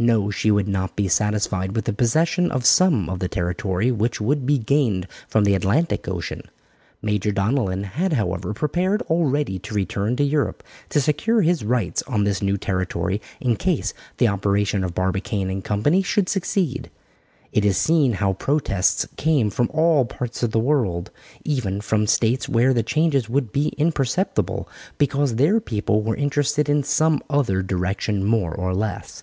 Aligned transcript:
No, 0.00 0.32
she 0.32 0.50
would 0.50 0.66
not 0.66 0.96
be 0.96 1.06
satisfied 1.06 1.76
with 1.76 1.84
the 1.84 1.92
possession 1.92 2.50
of 2.50 2.66
some 2.66 3.08
of 3.08 3.20
the 3.20 3.28
territory 3.28 3.92
which 3.92 4.20
would 4.20 4.44
be 4.44 4.58
gained 4.58 5.06
from 5.28 5.44
the 5.44 5.54
Atlantic 5.54 6.08
Ocean. 6.08 6.42
Major 7.00 7.30
Donellan 7.30 7.84
had, 7.84 8.14
however, 8.14 8.52
prepared 8.52 9.00
already 9.02 9.60
to 9.60 9.76
return 9.76 10.16
to 10.16 10.24
Europe 10.24 10.64
to 10.88 11.00
secure 11.00 11.40
his 11.42 11.62
rights 11.62 12.02
on 12.08 12.24
this 12.24 12.42
new 12.42 12.56
territory 12.58 13.20
in 13.40 13.54
case 13.54 13.94
the 14.18 14.26
operation 14.26 14.82
of 14.82 14.92
Barbicane 14.92 15.62
& 15.62 15.62
Co. 15.62 16.02
should 16.02 16.28
succeed. 16.28 16.90
It 17.52 17.64
is 17.64 17.76
seen 17.78 18.14
how 18.14 18.32
protests 18.32 19.06
came 19.16 19.50
from 19.50 19.70
all 19.72 20.04
parts 20.04 20.42
of 20.42 20.50
the 20.50 20.58
world, 20.58 21.12
even 21.44 21.80
from 21.80 22.08
States 22.08 22.48
where 22.48 22.74
the 22.74 22.82
changes 22.82 23.28
would 23.28 23.52
be 23.52 23.68
imperceptible, 23.78 24.68
because 24.98 25.36
their 25.36 25.60
people 25.60 26.02
were 26.02 26.16
interested 26.16 26.68
in 26.68 26.82
some 26.82 27.20
other 27.30 27.62
direction 27.62 28.24
more 28.24 28.52
or 28.52 28.74
less. 28.74 29.22